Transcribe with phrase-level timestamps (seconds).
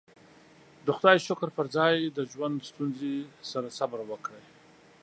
[0.85, 3.15] د خدايې شکر پر ځای د ژوند ستونزې
[3.51, 4.43] سره صبر وکړئ.